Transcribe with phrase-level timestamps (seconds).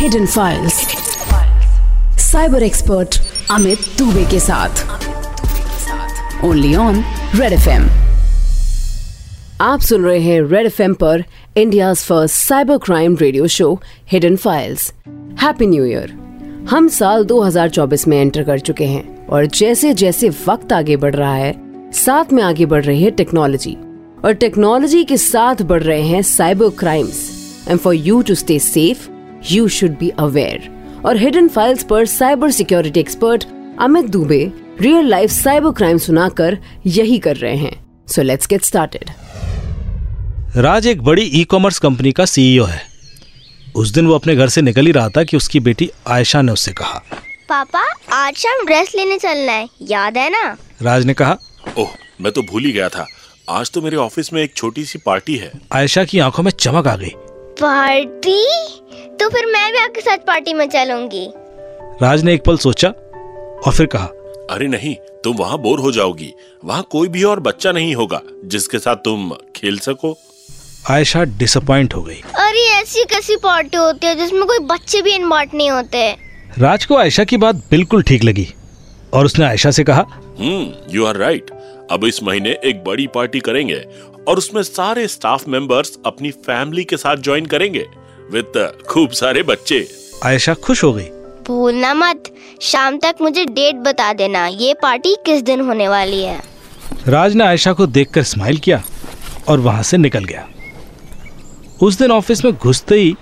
[0.00, 0.74] Hidden files
[2.32, 4.68] cyber expert Amit Dubey के साथ.
[6.44, 7.68] Only on red F
[9.60, 11.24] आप सुन रहे हैं रेड एफ़ पर
[11.56, 13.82] India first cyber crime radio show
[14.12, 14.92] hidden files
[15.42, 16.10] happy new year
[16.70, 21.34] हम साल 2024 में एंटर कर चुके हैं और जैसे जैसे वक्त आगे बढ़ रहा
[21.34, 21.54] है,
[21.92, 23.76] साथ में आगे बढ़ रही है टेक्नोलॉजी
[24.24, 27.30] और टेक्नोलॉजी के साथ बढ़ रहे हैं cyber crimes
[27.68, 29.08] and for you to stay safe
[29.50, 30.68] you should be aware
[31.06, 33.44] और हिडन फाइल्स पर cyber security expert
[33.80, 34.40] Amit Dubey
[34.80, 39.10] real life cyber crime सुनाकर यही कर रहे हैं। So let's get started
[40.56, 42.82] Raj एक बड़ी ई कॉमर्स कंपनी का सीईओ है।
[43.76, 46.52] उस दिन वो अपने घर से निकल ही रहा था कि उसकी बेटी आयशा ने
[46.52, 47.02] उससे कहा।
[47.48, 50.56] पापा आज शाम ड्रेस लेने चलना है। याद है ना?
[50.82, 51.38] राज ने कहा
[51.78, 51.88] ओह
[52.20, 53.06] मैं तो भूल ही गया था।
[53.50, 56.86] आज तो मेरे ऑफ़िस में एक छोटी सी पार्टी है। आयशा की आँखों में चमक
[56.86, 57.12] आ गई।
[57.62, 58.44] पार्टी?
[59.20, 61.26] तो फिर मैं भी आपके साथ पार्टी में चलूँगी।
[62.02, 64.06] राज ने एक पल सोचा और फिर कहा
[64.50, 64.94] अरे नहीं
[65.24, 66.32] तुम वहाँ बोर हो जाओगी।
[66.64, 70.16] वहाँ कोई भी और बच्चा नहीं होगा जिसके साथ तुम खेल सको।
[70.90, 75.56] आयशा डिसअपॉइंट हो गई। अरे ऐसी कैसी पार्टी होती है जिसमें कोई बच्चे भी इन्वॉल्व
[75.56, 76.10] नहीं होते?
[76.58, 78.48] राज को आयशा की बात बिल्कुल ठीक लगी
[79.12, 80.06] और उसने आयशा से कहा
[80.38, 81.50] हम्म यू आर राइट
[81.90, 83.84] अब इस महीने एक बड़ी पार्टी करेंगे
[84.28, 87.86] और उसमें सारे स्टाफ मेंबर्स अपनी फैमिली के साथ ज्वाइन करेंगे
[88.32, 89.86] विद खूब सारे बच्चे।
[90.24, 91.08] आयशा खुश हो गई?
[91.46, 92.24] भूलना मत।
[92.60, 96.40] शाम तक मुझे डेट बता देना। ये पार्टी किस दिन होने वाली है?
[97.06, 98.82] राज ने आयशा को देखकर स्माइल किया
[99.48, 100.48] और वहाँ से निकल गया।
[101.82, 103.14] उस दिन ऑफ़िस में घुसते ही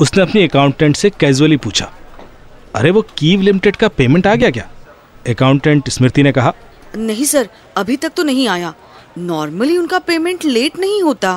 [0.00, 1.92] उसने अपनी अकाउंटेंट से कैजुअली पूछा
[2.74, 4.68] अरे वो कीव लिमिटेड का पेमेंट आ गया क्या?
[5.28, 6.52] अकाउंटेंट स्मृति ने कहा
[6.96, 8.72] नहीं सर अभी तक तो नहीं आया।
[9.18, 11.30] नॉर्मली उनका पेमेंट लेट नहीं होता।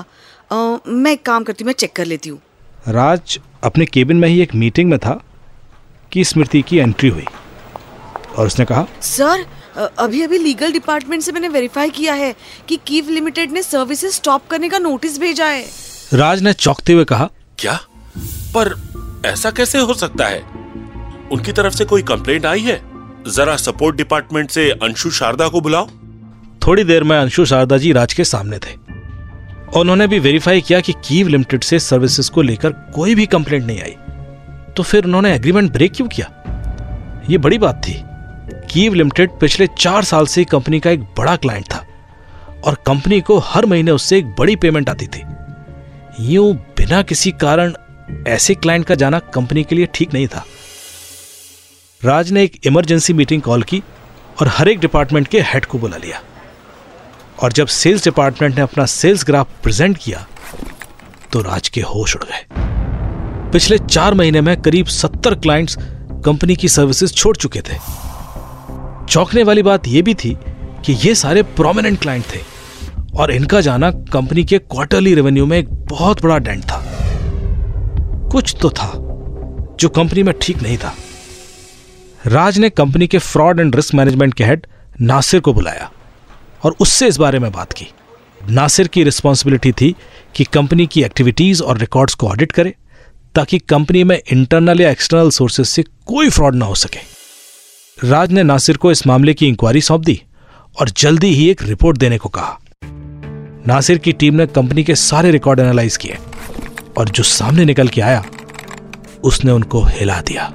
[0.52, 2.40] आ, मैं एक काम करती हूँ मैं चेक कर लेती हूँ।
[2.88, 5.20] राज अपने केबिन में ही एक मीटिंग में था
[6.12, 7.26] कि स्मृति की एंट्री हुई।
[8.38, 9.46] और उसने कहा सर
[10.00, 12.34] अभी अभी लीगल डिपार्टमेंट से मैंने वेरीफाई किया है
[12.68, 15.66] कि कीव लिमिटेड ने सर्विसेज़ स्टॉप करने का नोटिस भेजा है।
[16.14, 17.30] राज ने चौंकते हुए कहा
[17.60, 17.80] क्या?
[18.58, 18.76] पर
[19.26, 20.40] ऐसा कैसे हो सकता है?
[21.32, 22.82] उनकी तरफ़ से कोई कंप्लेंट आई है?
[23.28, 25.90] जरा सपोर्ट डिपार्टमेंट से अंशु शारदा को बुलाओ।
[26.68, 28.76] थोड़ी देर में अंशु शारदा जी राज के सामने थे।
[29.80, 33.82] उन्होंने भी वेरीफाई किया कि कीव लिमिटेड से सर्विसेज़ को लेकर कोई भी कंप्लेंट नहीं
[33.82, 33.96] आई।
[34.78, 36.32] तो फिर उन्होंने एग्रीमेंट ब्रेक क्यों किया?
[37.30, 38.04] यह बड़ी बात थी।
[38.74, 41.86] कीव लिमिटेड पिछले चार साल से कंपनी का एक बड़ा क्लाइंट था।
[42.66, 45.24] और कंपनी को हर महीने उससे एक बड़ी पेमेंट आती थी।
[46.20, 47.74] यूँ बिना किसी कारण
[48.28, 50.46] ऐसे क्लाइंट का जाना कंपनी के लिए ठीक नहीं था।
[52.02, 53.82] राज ने एक इमरजेंसी मीटिंग कॉल की
[54.42, 56.20] और हर एक डिपार्टमेंट के हेड को बुला लिया।
[57.44, 60.26] और जब सेल्स डिपार्टमेंट ने अपना सेल्स ग्राफ प्रेजेंट किया
[61.34, 62.46] तो राज के होश उड़ गए।
[63.52, 65.78] पिछले चार महीने में करीब सत्तर क्लाइंट्स
[66.26, 67.78] कंपनी की सर्विसेज़ छोड़ चुके थे।
[69.10, 70.38] चौंकने वाली बात यह भी थी
[70.86, 72.40] कि ये सारे प्रोमिनेंट क्लाइंट थे
[73.18, 76.84] और इनका जाना कंपनी के क्वार्टरली रेवेन्यू में एक बहुत बड़ा डेंट था।
[78.32, 78.92] कुछ तो था
[79.80, 80.94] जो कंपनी में ठीक नहीं था।
[82.28, 84.68] राज ने कंपनी के फ्रॉड एंड रिस्क मैनेजमेंट के हेड
[85.02, 85.92] नासिर को बुलाया
[86.64, 87.88] और उससे इस बारे में बात की।
[88.50, 89.96] नासिर की रिस्पॉन्सिबिलिटी थी
[90.36, 92.74] कि कंपनी की एक्टिविटीज़ और रिकॉर्ड्स को ऑडिट करे,
[93.36, 97.00] ताकि कंपनी में इंटरनल या एक्सटर्नल सोर्सेज से कोई फ्रॉड ना हो सके।
[98.08, 100.22] राज ने नासिर को इस मामले की इंक्वायरी सौंप दी
[100.80, 102.60] और जल्दी ही एक रिपोर्ट देने को कहा।
[103.68, 106.18] नासिर की टीम ने कंपनी के सारे रिकॉर्ड एनालाइज किए
[106.98, 108.26] और जो सामने निकल के आया,
[109.24, 110.54] उसने उनको हिला दिया।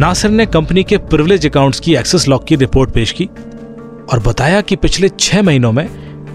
[0.00, 3.24] नासिर ने कंपनी के प्रिविलेज अकाउंट्स की एक्सेस लॉक की रिपोर्ट पेश की
[4.12, 5.88] और बताया कि पिछले छह महीनों में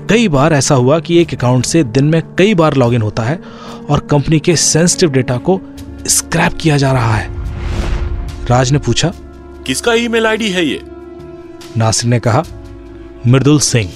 [0.10, 3.40] कई बार ऐसा हुआ कि एक अकाउंट से दिन में कई बार लॉगिन होता है
[3.90, 5.60] और कंपनी के सेंसिटिव डेटा को
[6.08, 9.12] स्क्रैप किया जा रहा है। राज ने पूछा
[9.68, 10.82] किसका ईमेल आईडी है ये?
[11.78, 12.44] नासिर ने कहा
[13.28, 13.90] मृदुल सिंह।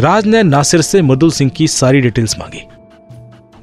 [0.00, 2.62] राज ने नासिर से मृदुल सिंह की सारी डिटेल्स मांगी।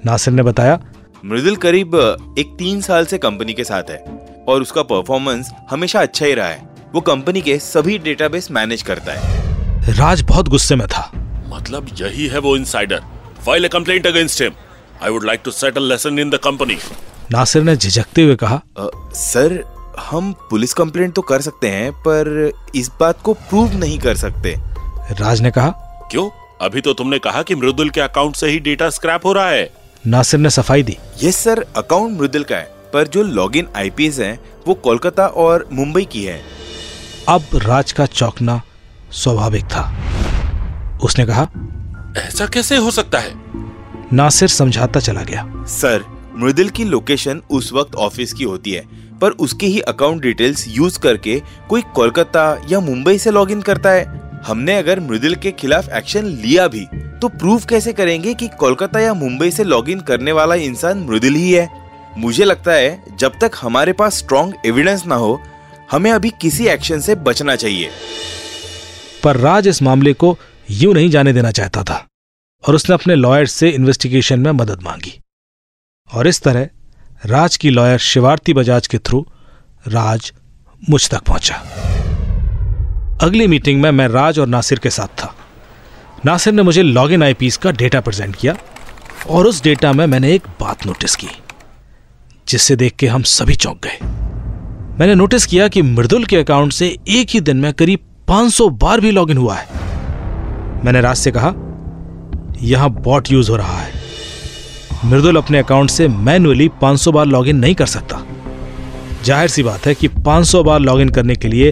[0.06, 0.80] नासिर ने बताया
[1.26, 1.96] मृदुल करीब
[2.40, 4.04] एक तीन साल से कंपनी के साथ है।
[4.48, 6.62] और उसका परफॉर्मेंस हमेशा अच्छा ही रहा है।
[6.94, 11.12] वो कंपनी के सभी डेटाबेस मैनेज करता है। राज बहुत गुस्से में था।
[11.50, 13.02] मतलब यही है वो insider
[13.46, 14.52] file a complaint against him
[15.04, 16.78] I would like to settle lesson in the company
[17.32, 19.64] Nasir ने झिझकते हुए कहा आ, सर
[20.00, 24.56] हम पुलिस कंप्लेंट तो कर सकते हैं पर इस बात को प्रूव नहीं कर सकते।
[25.12, 25.70] राज ने कहा
[26.12, 26.30] क्यों?
[26.62, 29.70] अभी तो तुमने कहा कि मृदुल के अकाउंट से ही डेटा स्क्रैप हो रहा है।
[30.08, 34.40] नासिर ने सफ़ाई दी। यस सर अकाउंट मृदुल का है। पर जो लॉगिन आईपीएस हैं
[34.68, 36.42] वो कोलकाता और मुंबई की है।
[37.30, 38.62] अब राज का चौंकना
[39.12, 39.84] स्वाभाविक था।
[41.04, 41.48] उसने कहा
[42.18, 43.34] ऐसा कैसे हो सकता है?
[44.14, 46.06] नासिर समझाता चला गया। सर
[46.38, 48.84] मृदिल की लोकेशन उस वक्त ऑफ़िस की होती है
[49.22, 54.22] पर उसके ही अकाउंट डिटेल्स यूज़ करके कोई कोलकाता या मुंबई से लॉगिन करता है।
[54.46, 56.86] हमने अगर मृदिल के खिलाफ एक्शन लिया भी
[57.22, 61.52] तो प्रूफ कैसे करेंगे कि कोलकाता या मुंबई से लॉगिन करने वाला इंसान मृदिल ही
[61.52, 61.85] है?
[62.18, 65.42] मुझे लगता है, जब तक हमारे पास स्ट्रॉन्ग एविडेंस ना हो,
[65.92, 67.90] हमें अभी किसी एक्शन से बचना चाहिए।
[69.24, 70.38] पर राज इस मामले को
[70.72, 72.06] यूँ नहीं जाने देना चाहता था,
[72.64, 75.20] और उसने अपने लॉयर से इन्वेस्टिगेशन में मदद मांगी।
[76.10, 76.70] और इस तरह,
[77.26, 79.26] राज की लॉयर शिवारती बजाज के थ्रू
[79.88, 80.34] राज
[80.90, 81.56] मुझ तक पहुँचा।
[83.22, 85.36] अगली मीटिंग में मैं राज और नासिर के साथ था।
[86.26, 88.56] नासिर ने मुझे लॉगिन आईपीस का डेटा प्रेजेंट किया,
[89.30, 91.28] और उस डेटा में मैंने एक बात नोटिस की।
[92.48, 94.06] जिससे देख के हम सभी चौंक गए।
[95.00, 99.00] मैंने नोटिस किया कि मृदुल के अकाउंट से एक ही दिन में करीब 500 बार
[99.00, 101.54] भी लॉगिन हुआ है। मैंने राज से कहा,
[102.64, 103.94] यहाँ बॉट यूज़ हो रहा है।
[105.06, 108.22] मृदुल अपने अकाउंट से मैन्युअली 500 बार लॉगिन नहीं कर सकता।
[109.26, 111.72] ज़ाहिर सी बात है कि 500 बार लॉगिन करने के लिए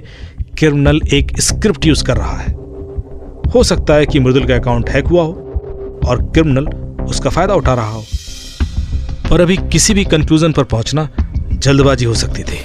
[0.57, 2.51] क्रिमिनल एक स्क्रिप्ट यूज़ कर रहा है।
[3.51, 6.67] हो सकता है कि मृदुल का अकाउंट हैक हुआ हो और क्रिमिनल
[7.05, 8.03] उसका फ़ायदा उठा रहा हो।
[9.33, 11.07] पर अभी किसी भी कंक्लूजन पर पहुँचना
[11.53, 12.57] जल्दबाजी हो सकती थी।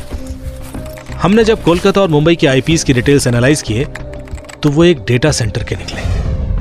[1.15, 3.85] हमने जब कोलकाता और मुंबई के आईपीएस की डिटेल्स एनालाइज किए
[4.63, 6.03] तो वो एक डेटा सेंटर के निकले।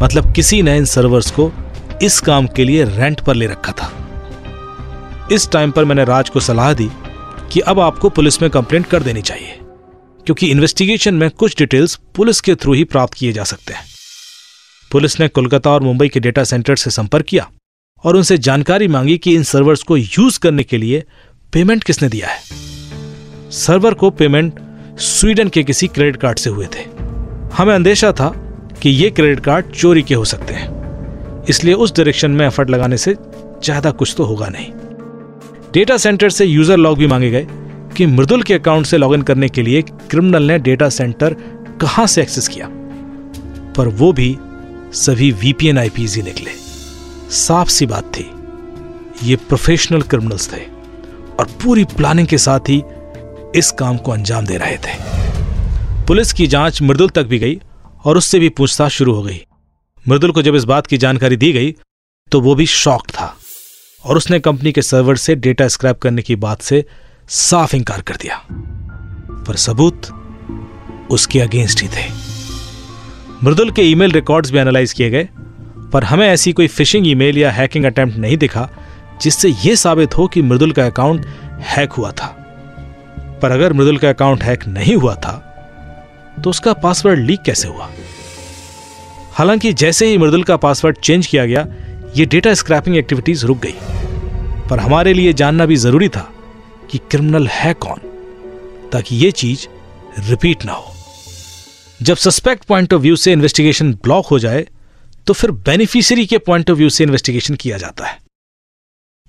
[0.02, 1.52] मतलब किसी ने इन सर्वर्स को
[2.04, 3.92] इस काम के लिए रेंट पर ले रखा था।
[5.32, 6.90] इस टाइम पर मैंने राज को सलाह दी
[7.52, 9.60] कि अब आपको पुलिस में कंप्लेंट कर देनी चाहिए,
[10.26, 13.86] क्योंकि इन्वेस्टिगेशन में कुछ डिटेल्स पुलिस के थ्रू ही प्राप्त किए जा सकते हैं।
[14.92, 17.50] पुलिस ने कोलकाता और मुंबई के डेटा सेंटर से संपर्क किया
[18.04, 21.04] और उनसे जानकारी मांगी कि इन सर्वर्स को यूज़ करने के लिए
[21.54, 22.40] पेमेंट किसने दिया है।
[23.54, 24.60] सर्वर को पेमेंट
[25.00, 26.84] स्वीडन के किसी क्रेडिट कार्ड से हुए थे।
[27.54, 28.30] हमें अंदेशा था
[28.82, 32.98] कि ये क्रेडिट कार्ड चोरी के हो सकते हैं। इसलिए उस डायरेक्शन में एफर्ट लगाने
[32.98, 34.72] से ज़्यादा कुछ तो होगा नहीं।
[35.74, 37.48] डेटा सेंटर से यूज़र लॉग भी मांगे गए
[37.98, 41.36] कि मृदुल के अकाउंट से लॉगिन करने के लिए क्रिमिनल ने डेटा सेंटर
[41.82, 42.68] कहाँ से एक्सेस किया।
[43.78, 44.36] पर वो भी
[44.96, 46.52] सभी वीपीएन आईपीज ही निकले।
[47.32, 48.30] साफ़ सी बात थी।
[49.24, 50.62] ये प्रोफेशनल क्रिमिनल्स थे
[51.40, 52.82] और पूरी प्लानिंग के साथ ही
[53.56, 54.96] इस काम को अंजाम दे रहे थे।
[56.08, 57.60] पुलिस की जाँच मृदुल तक भी गई
[58.06, 59.40] और उससे भी पूछताछ शुरू हो गई।
[60.08, 61.76] मृदुल को जब इस बात की जानकारी दी गई
[62.32, 63.36] तो वो भी शॉक था
[64.06, 66.86] और उसने कंपनी के सर्वर से डेटा स्क्रैप करने की बात से
[67.30, 68.42] साफ़ इंकार कर दिया।
[69.48, 70.08] पर सबूत
[71.12, 72.10] उसके अगेंस्ट ही थे।
[73.44, 75.30] मृदुल के ईमेल रिकॉर्ड्स भी एनालाइज किए गए
[75.94, 78.70] पर हमें ऐसी कोई फिशिंग ईमेल या हैकिंग अटेम्प्ट नहीं दिखा,
[79.22, 81.26] जिससे यह साबित हो कि मृदुल का अकाउंट
[81.68, 82.28] हैक हुआ था।
[83.42, 85.44] पर अगर मृदुल का अकाउंट हैक नहीं हुआ था
[86.44, 87.90] तो उसका पासवर्ड लीक कैसे हुआ?
[89.32, 91.66] हालाँकि जैसे ही मृदुल का पासवर्ड चेंज किया गया,
[92.18, 93.74] ये डेटा स्क्रैपिंग एक्टिविटीज़ रुक गई।
[94.70, 96.30] पर हमारे लिए जानना भी ज़रूरी था
[96.92, 98.00] कि क्रिमिनल है कौन,
[98.92, 99.68] ताकि ये चीज़
[100.20, 100.94] रिपीट ना हो।
[102.02, 104.66] जब सस्पेक्ट पॉइंट ऑफ़ व्यू से इन्वेस्टिगेशन ब्लॉक हो जाए
[105.28, 108.18] तो फिर बेनिफिशियरी के पॉइंट ऑफ़ व्यू से इन्वेस्टिगेशन किया जाता है।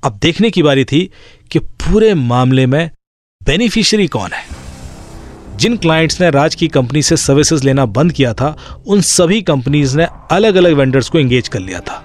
[0.03, 1.11] अब देखने की बारी थी
[1.51, 2.91] कि पूरे मामले में
[3.41, 4.45] बेनिफिशियरी कौन है।
[5.57, 8.57] जिन क्लाइंट्स ने राज की कंपनी से सर्विसेज़ लेना बंद किया था,
[8.87, 12.05] उन सभी कंपनीज़ ने अलग अलग वेंडर्स को एंगेज कर लिया था।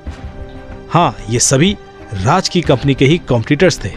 [0.89, 1.75] हाँ ये सभी
[2.13, 3.89] राज की कंपनी के ही कॉम्पिटिटर्स थे,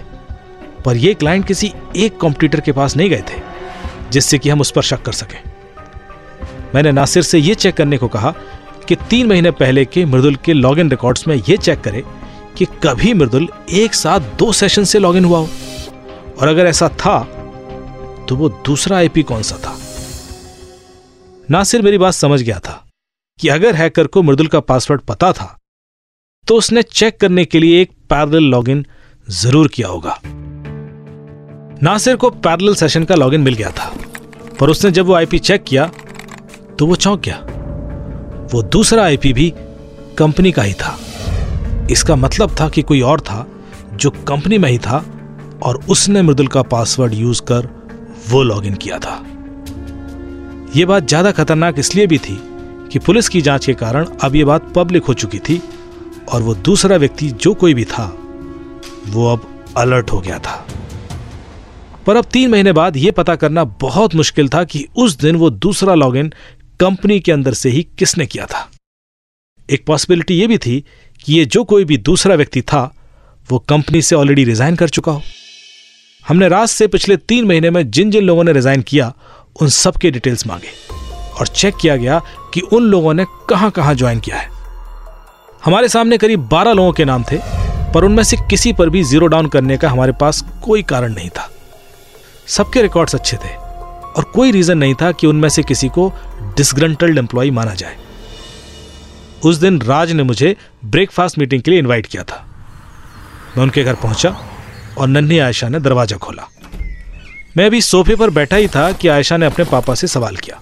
[0.84, 3.40] पर ये क्लाइंट किसी एक कॉम्पिटिटर के पास नहीं गए थे,
[4.10, 5.40] जिससे कि हम उस पर शक कर सकें।
[6.74, 8.34] मैंने नासिर से यह चेक करने को कहा
[8.88, 12.02] कि तीन महीने पहले के मृदुल के लॉगिन रिकॉर्ड्स में यह चेक करे
[12.58, 15.48] कि कभी मृदुल एक साथ दो सेशन से लॉगिन हुआ हो।
[16.40, 17.18] और अगर ऐसा था
[18.28, 19.76] तो वो दूसरा आईपी कौन सा था?
[21.50, 22.82] नासिर मेरी बात समझ गया था
[23.38, 25.56] कि अगर हैकर को मृदुल का पासवर्ड पता था
[26.46, 28.84] तो उसने चेक करने के लिए एक पैरेलल लॉगिन
[29.26, 30.18] ज़रूर किया होगा।
[31.82, 33.92] नासिर को पैरल सेशन का लॉगिन मिल गया था,
[34.60, 35.90] पर उसने जब वो आईपी चेक किया
[36.78, 37.36] तो वो चौंक गया।
[38.52, 39.52] वो दूसरा आईपी भी
[40.18, 40.98] कंपनी का ही था।
[41.90, 43.46] इसका मतलब था कि कोई और था
[43.94, 45.04] जो कंपनी में ही था
[45.62, 47.68] और उसने मृदुल का पासवर्ड यूज़ कर
[48.30, 49.22] वो लॉगिन किया था।
[50.76, 52.38] यह बात ज़्यादा खतरनाक इसलिए भी थी
[52.92, 55.60] कि पुलिस की जाँच के कारण अब यह बात पब्लिक हो चुकी थी
[56.32, 58.04] और वो दूसरा व्यक्ति जो कोई भी था,
[59.08, 60.64] वो अब अलर्ट हो गया था।
[62.06, 65.50] पर अब तीन महीने बाद यह पता करना बहुत मुश्किल था कि उस दिन वो
[65.50, 66.32] दूसरा लॉगिन
[66.80, 68.68] कंपनी के अंदर से ही किसने किया था।
[69.70, 70.84] एक पॉसिबिलिटी यह भी थी
[71.24, 72.94] कि ये जो कोई भी दूसरा व्यक्ति था,
[73.48, 75.22] वो कंपनी से ऑलरेडी रिजाइन कर चुका हो।
[76.28, 79.12] हमने रात से पिछले तीन महीने में जिन जिन लोगों ने रिजाइन किया,
[79.62, 80.68] उन सब के डिटेल्स मांगे
[81.40, 82.20] और चेक किया गया
[82.54, 84.50] कि उन लोगों ने कहाँ कहाँ ज्वाइन किया है।
[85.64, 87.38] हमारे सामने करीब बारह लोगों के नाम थे,
[87.94, 91.28] पर उनमें से किसी पर भी ज़ीरो डाउन करने का हमारे पास कोई कारण नहीं
[91.28, 91.50] था।
[92.46, 93.54] सबके रिकॉर्ड्स अच्छे थे
[94.16, 96.12] और कोई रीजन नहीं था कि उनमें से किसी को
[96.56, 97.96] डिसग्रंटल्ड एम्प्लॉय माना जाए।
[99.44, 102.44] उस दिन राज ने मुझे ब्रेकफास्ट मीटिंग के लिए इनवाइट किया था।
[103.56, 104.36] मैं उनके घर पहुँचा
[104.98, 106.48] और नन्ही आयशा ने दरवाज़ा खोला।
[107.56, 110.60] मैं अभी सोफे पर बैठा ही था कि आयशा ने अपने पापा से सवाल किया।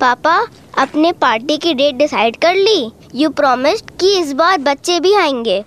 [0.00, 0.36] पापा
[0.78, 5.64] अपने पार्टी की डेट डिसाइड कर ली। यू प्रॉमिस कि इस बार बच्चे भी आएँगे।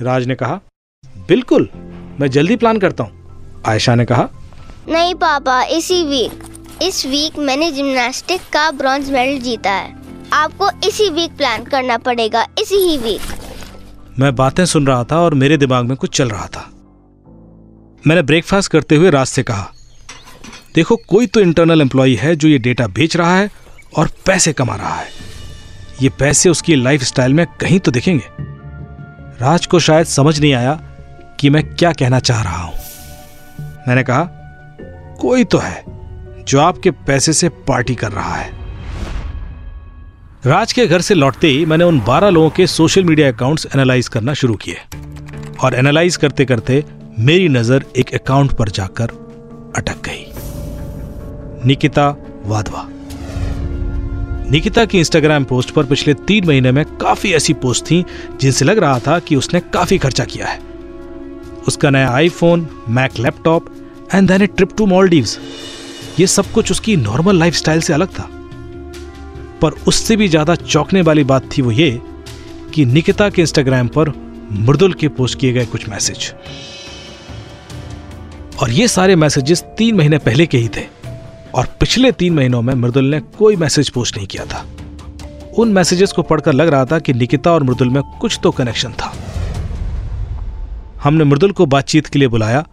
[0.00, 0.60] राज ने कहा
[1.28, 1.68] बिल्कुल
[2.20, 4.28] मैं जल्दी प्लान करता हूँ। आयशा ने कहा
[4.88, 6.44] नहीं पापा इसी वीक
[6.82, 9.94] इस वीक मैंने जिम्नास्टिक का ब्रॉन्ज मेडल जीता है।
[10.32, 13.20] आपको इसी वीक प्लान करना पड़ेगा, इसी ही वीक
[14.18, 16.64] मैं बातें सुन रहा था और मेरे दिमाग में कुछ चल रहा था।
[18.06, 19.72] मैंने ब्रेकफास्ट करते हुए राज से कहा,
[20.74, 23.50] देखो, कोई तो इंटरनल एम्प्लॉय है जो ये डेटा बेच रहा है
[23.96, 25.08] और पैसे कमा रहा है।
[26.02, 28.24] ये पैसे उसकी लाइफ स्टाइल में कहीं तो दिखेंगे।
[29.40, 30.74] राज को शायद समझ नहीं आया
[31.40, 32.74] कि मैं क्या कहना चाह रहा हूँ।
[33.88, 34.24] मैंने कहा,
[35.20, 35.97] कोई तो है।
[36.48, 38.52] जो आपके पैसे से पार्टी कर रहा है।
[40.46, 44.08] राज के घर से लौटते ही मैंने उन 12 लोगों के सोशल मीडिया अकाउंट्स एनालाइज
[44.08, 44.76] करना शुरू किए।
[45.64, 46.84] और एनालाइज करते करते
[47.18, 49.10] मेरी नज़र एक अकाउंट पर जाकर
[49.76, 50.24] अटक गई।
[51.66, 52.08] निकिता
[52.44, 52.88] वाधवा।
[54.50, 58.04] निकिता की इंस्टाग्राम पोस्ट पर पिछले तीन महीने में काफ़ी ऐसी पोस्ट थी,
[58.40, 60.60] जिनसे लग रहा था कि उसने काफ़ी खर्चा किया है।
[61.68, 63.74] उसका नया iPhone Mac laptop
[64.14, 65.38] and then a trip to Maldives
[66.20, 68.28] ये सब कुछ उसकी नॉर्मल लाइफस्टाइल से अलग था।
[69.62, 71.90] पर उससे भी ज़्यादा चौंकने वाली बात थी वो ये
[72.74, 74.12] कि निकिता के इंस्टाग्राम पर
[74.52, 76.32] मृदुल के पोस्ट किए गए कुछ मैसेज
[78.62, 80.86] और ये सारे मैसेजेस तीन महीने पहले के ही थे
[81.54, 84.64] और पिछले तीन महीनों में मृदुल ने कोई मैसेज पोस्ट नहीं किया था।
[85.58, 88.92] उन मैसेजेस को पढ़कर लग रहा था कि निकिता और मृदुल में कुछ तो कनेक्शन
[88.92, 89.12] था।
[91.02, 92.64] हमने मृदुल को बातचीत के लिए बुलाया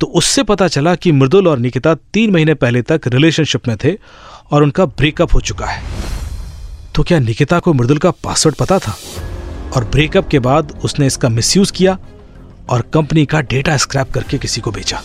[0.00, 3.94] तो उससे पता चला कि मृदुल और निकिता तीन महीने पहले तक रिलेशनशिप में थे
[4.50, 5.82] और उनका ब्रेकअप हो चुका है।
[6.94, 8.96] तो क्या निकिता को मृदुल का पासवर्ड पता था?
[9.76, 11.98] और ब्रेकअप के बाद उसने इसका मिसयूज किया
[12.68, 15.00] और कंपनी का डेटा स्क्रैप करके किसी को बेचा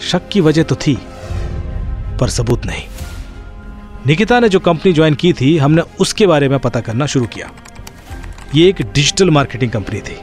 [0.00, 0.98] शक की वजह तो थी,
[2.20, 2.82] पर सबूत नहीं।
[4.06, 7.50] निकिता ने जो कंपनी ज्वाइन की थी, हमने उसके बारे में पता करना शुरू किया।
[8.54, 10.16] ये एक डिजिटल मार्केटिंग कंपनी थी।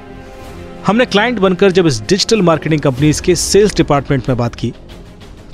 [0.88, 4.72] हमने क्लाइंट बनकर जब इस डिजिटल मार्केटिंग कंपनीज़ के सेल्स डिपार्टमेंट में बात की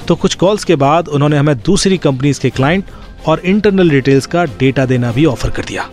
[0.07, 2.85] तो कुछ कॉल्स के बाद उन्होंने हमें दूसरी कंपनीज़ के क्लाइंट
[3.27, 5.87] और इंटरनल डिटेल्स का डेटा देना भी ऑफ़र कर दिया।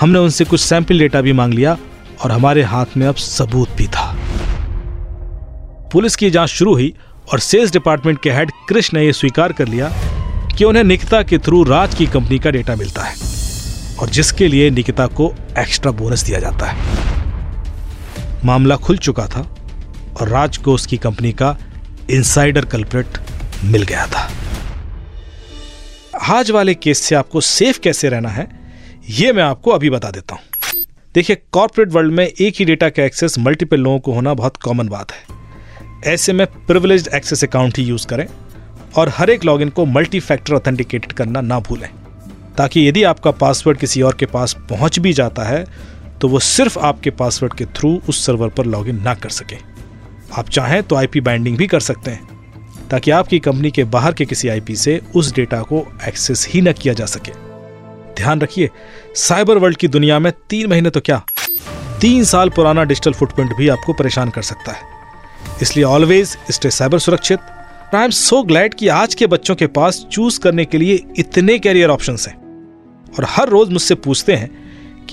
[0.00, 1.76] हमने उनसे कुछ सैंपल डेटा भी मांग लिया
[2.24, 4.06] और हमारे हाथ में अब सबूत भी था।
[5.92, 6.92] पुलिस की जाँच शुरू हुई
[7.32, 9.90] और सेल्स डिपार्टमेंट के हेड कृष्ण ने यह स्वीकार कर लिया
[10.58, 13.14] कि उन्हें निकिता के थ्रू राज की कंपनी का डेटा मिलता है
[14.00, 17.02] और जिसके लिए निकिता को एक्स्ट्रा बोनस दिया जाता है।
[18.44, 19.40] मामला खुल चुका था
[20.20, 21.56] और राज को उसकी कंपनी का
[22.10, 23.18] इनसाइडर कल्प्रेट
[23.64, 24.28] मिल गया था।
[26.32, 28.48] आज वाले केस से आपको सेफ़ कैसे रहना है
[29.10, 30.42] यह मैं आपको अभी बता देता हूँ।
[31.14, 34.88] देखिए कॉर्पोरेट वर्ल्ड में एक ही डेटा का एक्सेस मल्टीपल लोगों को होना बहुत कॉमन
[34.88, 38.26] बात है। ऐसे में प्रिविलेज एक्सेस अकाउंट ही यूज़ करें
[38.96, 41.88] और हर एक लॉगिन को मल्टी फैक्टर ऑथेंटिकेटेड करना ना भूलें,
[42.58, 45.64] ताकि यदि आपका पासवर्ड किसी और के पास पहुँच भी जाता है
[46.24, 49.56] तो वो सिर्फ़ आपके पासवर्ड के थ्रू उस सर्वर पर लॉगिन ना कर सके।
[50.32, 54.24] आप चाहें तो आईपी बाइंडिंग भी कर सकते हैं, ताकि आपकी कंपनी के बाहर के
[54.24, 57.32] किसी आईपी से उस डेटा को एक्सेस ही न किया जा सके।
[58.14, 58.70] ध्यान रखिए
[59.16, 61.22] साइबर वर्ल्ड की दुनिया में तीन महीने तो क्या?
[62.00, 64.82] तीन साल पुराना डिजिटल फुटप्रिंट भी आपको परेशान कर सकता है।
[65.62, 67.38] इसलिए ऑलवेज स्टे साइबर सुरक्षित।
[67.94, 71.58] आई एम सो ग्लैड कि आज के बच्चों के पास चूज़ करने के लिए इतने
[71.58, 72.36] कैरियर ऑप्शन हैं।
[73.18, 74.63] और हर रोज मुझसे पूछते हैं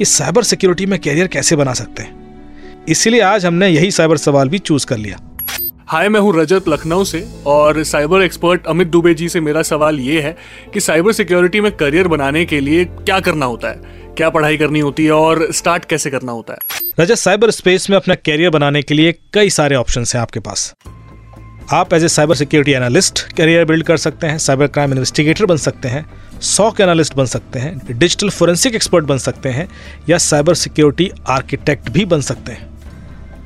[0.01, 4.49] कि साइबर सिक्योरिटी में कैरियर कैसे बना सकते हैं। इसलिए आज हमने यही साइबर सवाल
[4.49, 5.19] भी चूज़ कर लिया।
[5.87, 9.99] हाय मैं हूँ रजत लखनऊ से और साइबर एक्सपर्ट अमित दुबे जी से मेरा सवाल
[9.99, 10.35] ये है
[10.73, 14.15] कि साइबर सिक्योरिटी में करियर बनाने के लिए क्या करना होता है?
[14.17, 16.59] क्या पढ़ाई करनी होती है और स्टार्ट कैसे करना होता है?
[16.99, 20.73] रजत साइबर स्पेस में अपना कैरियर बनाने के लिए कई सारे ऑप्शन हैं आपके पास।
[21.71, 25.57] आप as a cyber security analyst career build कर सकते हैं साइबर क्राइम इन्वेस्टिगेटर बन
[25.57, 26.05] सकते हैं
[26.41, 29.67] सॉक एनालिस्ट बन सकते हैं डिजिटल फोरेंसिक एक्सपर्ट बन सकते हैं,
[30.09, 32.69] या साइबर सिक्योरिटी आर्किटेक्ट भी बन सकते हैं।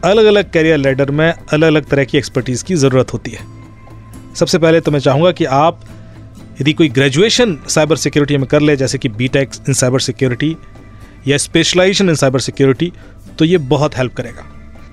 [0.04, 3.46] अलग अलग कैरियर लेडर में अलग अलग तरह की एक्सपर्टीज की ज़रूरत होती है।
[4.36, 5.82] सबसे पहले तो मैं चाहूँगा कि आप
[6.62, 10.56] यदि कोई ग्रेजुएशन साइबर सिक्योरिटी में कर ले, जैसे कि बी इन साइबर सिक्योरिटी
[11.28, 12.92] या स्पेशलाइजेशन इन साइबर सिक्योरिटी
[13.40, 14.46] तो ये बहुत हेल्प करेगा।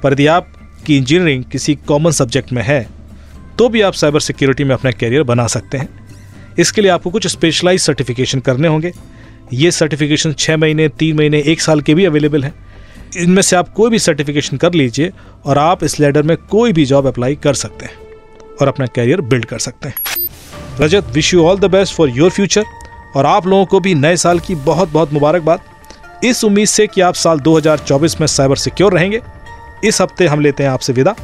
[0.02, 2.86] पर यदि आपकी इंजीनियरिंग किसी कॉमन सब्जेक्ट में है
[3.58, 5.88] तो भी आप साइबर सिक्योरिटी में अपना करियर बना सकते हैं।
[6.58, 8.92] इसके लिए आपको कुछ स्पेशलाइज सर्टिफिकेशन करने होंगे।
[9.52, 12.54] ये सर्टिफिकेशन छः महीने, तीन महीने, एक साल के भी अवेलेबल हैं।
[13.16, 15.12] इनमें से आप कोई भी सर्टिफिकेशन कर लीजिए
[15.46, 19.20] और आप इस लेडर में कोई भी जॉब अप्लाई कर सकते हैं और अपना कैरियर
[19.20, 19.94] बिल्ड कर सकते हैं।
[20.80, 22.64] Rajat wish you all the best for your future
[23.16, 25.60] और आप लोगों को भी नए साल की बहुत बहुत मुबारकबाद।
[26.24, 29.20] इस उम्मीद से कि आप साल 2024 में साइबर सिक्योर रहेंगे।
[29.84, 31.14] इस हफ़्ते हम लेते हैं आपसे विदा।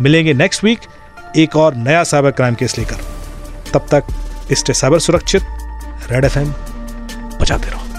[0.00, 0.80] मिलेंगे नेक्स्ट वीक
[1.36, 2.96] एक और नया साइबर क्राइम केस लेकर।
[3.74, 4.04] तब तक
[4.52, 5.42] स्टे साइबर सुरक्षित
[6.10, 6.52] रेड एफ़ एम
[7.40, 7.89] बचाते रहो।